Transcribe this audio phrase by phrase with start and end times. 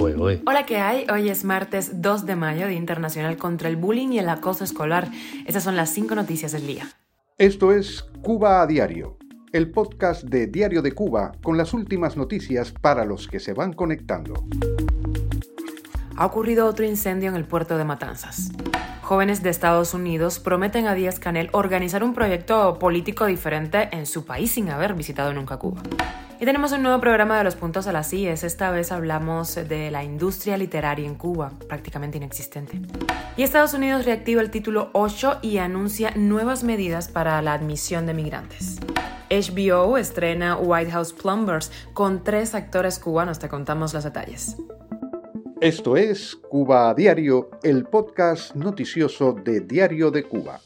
[0.00, 1.06] Hola, ¿qué hay?
[1.12, 5.08] Hoy es martes 2 de mayo, Día Internacional contra el Bullying y el Acoso Escolar.
[5.44, 6.88] Esas son las cinco noticias del día.
[7.36, 9.18] Esto es Cuba a Diario,
[9.52, 13.72] el podcast de Diario de Cuba con las últimas noticias para los que se van
[13.72, 14.34] conectando.
[16.16, 18.52] Ha ocurrido otro incendio en el puerto de Matanzas.
[19.02, 24.24] Jóvenes de Estados Unidos prometen a Díaz Canel organizar un proyecto político diferente en su
[24.24, 25.82] país sin haber visitado nunca Cuba.
[26.40, 28.44] Y tenemos un nuevo programa de los puntos a las IES.
[28.44, 32.80] Esta vez hablamos de la industria literaria en Cuba, prácticamente inexistente.
[33.36, 38.14] Y Estados Unidos reactiva el título 8 y anuncia nuevas medidas para la admisión de
[38.14, 38.76] migrantes.
[39.30, 43.40] HBO estrena White House Plumbers con tres actores cubanos.
[43.40, 44.56] Te contamos los detalles.
[45.60, 50.60] Esto es Cuba Diario, el podcast noticioso de Diario de Cuba.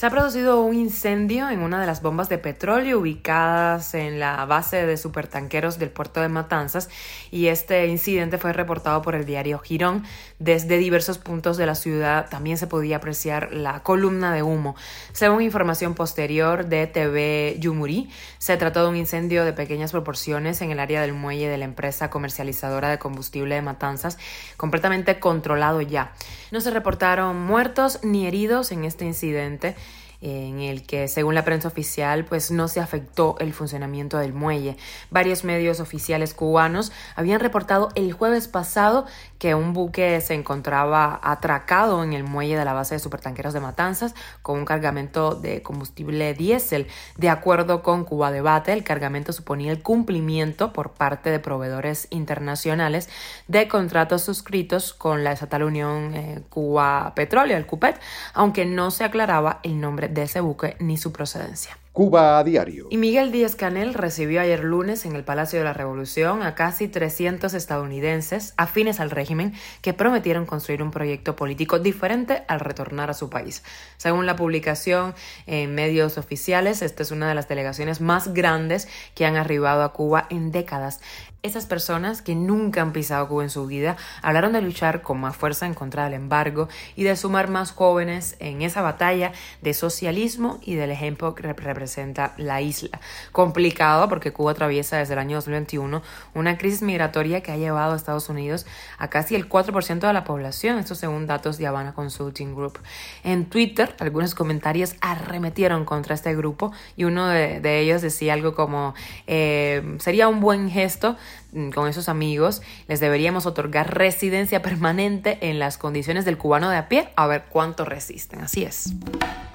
[0.00, 4.46] Se ha producido un incendio en una de las bombas de petróleo ubicadas en la
[4.46, 6.88] base de supertanqueros del puerto de Matanzas
[7.30, 10.04] y este incidente fue reportado por el diario Girón.
[10.38, 14.74] Desde diversos puntos de la ciudad también se podía apreciar la columna de humo.
[15.12, 18.08] Según información posterior de TV Yumuri,
[18.38, 21.66] se trató de un incendio de pequeñas proporciones en el área del muelle de la
[21.66, 24.16] empresa comercializadora de combustible de Matanzas,
[24.56, 26.14] completamente controlado ya.
[26.52, 29.76] No se reportaron muertos ni heridos en este incidente
[30.20, 34.76] en el que, según la prensa oficial, pues no se afectó el funcionamiento del muelle.
[35.10, 39.06] Varios medios oficiales cubanos habían reportado el jueves pasado
[39.38, 43.60] que un buque se encontraba atracado en el muelle de la base de supertanqueros de
[43.60, 46.86] Matanzas con un cargamento de combustible diésel.
[47.16, 53.08] De acuerdo con Cuba Debate, el cargamento suponía el cumplimiento por parte de proveedores internacionales
[53.48, 57.98] de contratos suscritos con la estatal Unión eh, Cuba Petróleo, el CUPET,
[58.34, 61.79] aunque no se aclaraba el nombre de ese buque ni su procedencia.
[61.92, 62.86] Cuba a diario.
[62.88, 66.86] Y Miguel Díaz Canel recibió ayer lunes en el Palacio de la Revolución a casi
[66.86, 73.14] 300 estadounidenses afines al régimen que prometieron construir un proyecto político diferente al retornar a
[73.14, 73.64] su país.
[73.96, 75.14] Según la publicación
[75.46, 78.86] en medios oficiales, esta es una de las delegaciones más grandes
[79.16, 81.00] que han arribado a Cuba en décadas.
[81.42, 85.34] Esas personas que nunca han pisado Cuba en su vida hablaron de luchar con más
[85.34, 90.58] fuerza en contra del embargo y de sumar más jóvenes en esa batalla de socialismo
[90.60, 91.42] y del ejemplo que
[91.80, 93.00] representa la isla.
[93.32, 96.02] Complicado porque Cuba atraviesa desde el año 2021
[96.34, 98.66] una crisis migratoria que ha llevado a Estados Unidos
[98.98, 102.78] a casi el 4% de la población, esto según datos de Havana Consulting Group.
[103.24, 108.94] En Twitter, algunos comentarios arremetieron contra este grupo y uno de, ellos decía algo como
[109.26, 111.16] eh, sería un buen gesto
[111.52, 116.76] Mm, con esos amigos, les deberíamos otorgar residencia permanente en las condiciones del cubano de
[116.76, 118.40] a pie, a ver cuánto resisten.
[118.40, 118.92] Así es.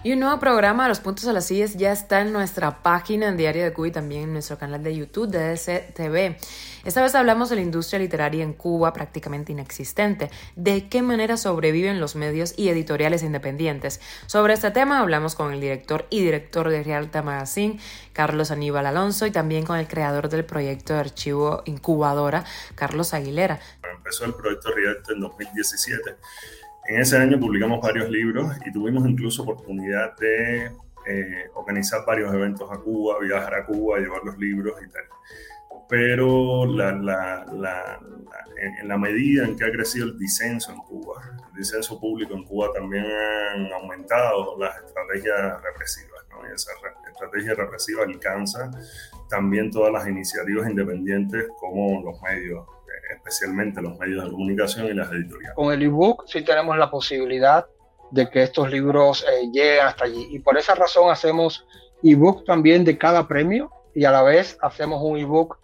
[0.05, 3.37] Y un nuevo programa, Los Puntos a las Sillas, ya está en nuestra página en
[3.37, 6.37] Diario de Cuba y también en nuestro canal de YouTube, DSTV.
[6.85, 11.99] Esta vez hablamos de la industria literaria en Cuba prácticamente inexistente, de qué manera sobreviven
[11.99, 13.99] los medios y editoriales independientes.
[14.27, 17.79] Sobre este tema hablamos con el director y director de Realta Magazine,
[18.13, 22.45] Carlos Aníbal Alonso, y también con el creador del proyecto de archivo incubadora,
[22.75, 23.59] Carlos Aguilera.
[23.81, 26.17] Empezó el proyecto Realta en 2017
[26.87, 30.71] en ese año publicamos varios libros y tuvimos incluso oportunidad de
[31.07, 35.03] eh, organizar varios eventos a Cuba, viajar a Cuba, llevar los libros y tal.
[35.87, 37.99] Pero la, la,
[38.57, 42.43] en la medida en que ha crecido el disenso en Cuba, el disenso público en
[42.43, 46.25] Cuba también han aumentado las estrategias represivas.
[46.31, 46.49] ¿no?
[46.49, 46.71] Y esa
[47.07, 48.71] estrategia represiva alcanza
[49.29, 52.65] también todas las iniciativas independientes como los medios
[53.25, 55.55] especialmente los medios de comunicación y las editoriales.
[55.55, 57.65] Con el ebook sí tenemos la posibilidad
[58.11, 60.27] de que estos libros eh, lleguen hasta allí.
[60.29, 61.65] Y por esa razón hacemos
[62.03, 65.57] ebook también de cada premio y a la vez hacemos un ebook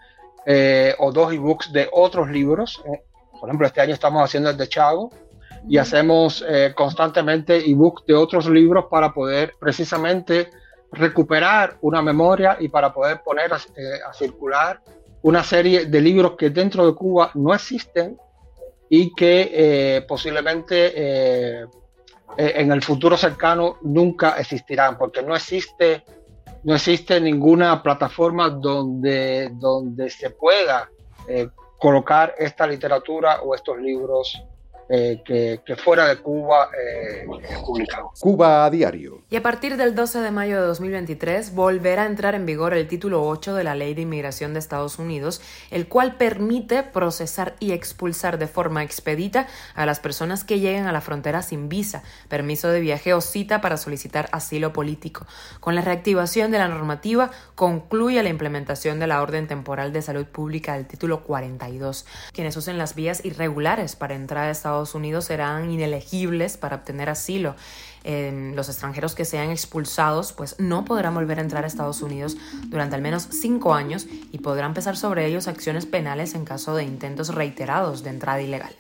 [0.45, 2.81] eh, o dos ebooks de otros libros.
[2.85, 3.03] Eh,
[3.39, 5.11] por ejemplo, este año estamos haciendo el de Chago
[5.67, 6.43] y hacemos
[6.75, 10.49] constantemente ebooks de otros libros para poder precisamente
[10.91, 14.81] recuperar una memoria y para poder poner a circular
[15.23, 18.17] una serie de libros que dentro de Cuba no existen
[18.89, 21.65] y que eh, posiblemente eh,
[22.37, 26.03] eh, en el futuro cercano nunca existirán, porque no existe,
[26.63, 30.89] no existe ninguna plataforma donde, donde se pueda
[31.77, 34.43] colocar esta literatura o estos libros
[34.93, 37.25] eh, que, fuera de Cuba eh,
[38.19, 39.20] Cuba a diario.
[39.31, 42.89] Y a partir del 12 de mayo de 2023 volverá a entrar en vigor el
[42.89, 47.71] título 8 de la Ley de Inmigración de Estados Unidos, el cual permite procesar y
[47.71, 52.67] expulsar de forma expedita a las personas que lleguen a la frontera sin visa, permiso
[52.67, 55.25] de viaje o cita para solicitar asilo político.
[55.61, 60.25] Con la reactivación de la normativa concluye la implementación de la Orden Temporal de Salud
[60.25, 62.05] Pública del título 42.
[62.33, 67.55] Quienes usen las vías irregulares para entrar a Estados Unidos serán inelegibles para obtener asilo
[68.03, 72.37] los extranjeros que sean expulsados pues no podrán volver a entrar a Estados Unidos
[72.67, 76.83] durante al menos cinco años y podrán pesar sobre ellos acciones penales en caso de
[76.83, 78.71] intentos reiterados de entrada ilegal.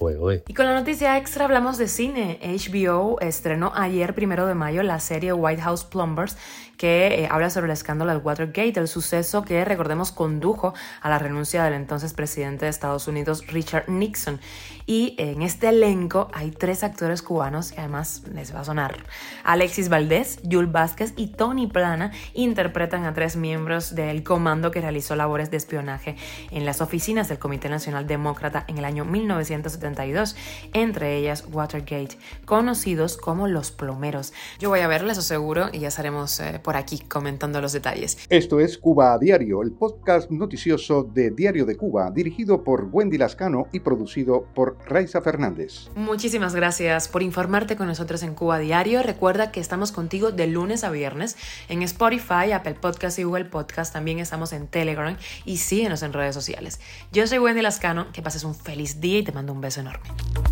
[0.47, 2.39] Y con la noticia extra hablamos de cine.
[2.41, 6.37] HBO estrenó ayer, primero de mayo, la serie White House Plumbers
[6.81, 11.19] que eh, habla sobre el escándalo del Watergate, el suceso que, recordemos, condujo a la
[11.19, 14.39] renuncia del entonces presidente de Estados Unidos, Richard Nixon.
[14.87, 18.97] Y en este elenco hay tres actores cubanos que además les va a sonar
[19.43, 25.15] Alexis Valdés, Jules Vázquez y Tony Plana interpretan a tres miembros del comando que realizó
[25.15, 26.15] labores de espionaje
[26.51, 30.35] en las oficinas del Comité Nacional Demócrata en el año 1972,
[30.73, 34.33] entre ellas Watergate, conocidos como los plomeros.
[34.59, 38.17] Yo voy a verles, aseguro, y ya estaremos eh, por aquí comentando los detalles.
[38.29, 43.17] Esto es Cuba a Diario, el podcast noticioso de Diario de Cuba, dirigido por Wendy
[43.17, 45.89] Lascano y producido por Raiza Fernández.
[45.95, 49.03] Muchísimas gracias por informarte con nosotros en Cuba a Diario.
[49.03, 51.35] Recuerda que estamos contigo de lunes a viernes
[51.69, 53.91] en Spotify, Apple Podcast y Google Podcast.
[53.91, 56.79] También estamos en Telegram y síguenos en redes sociales.
[57.11, 60.50] Yo soy Wendy Lascano, que pases un feliz día y te mando un beso enorme.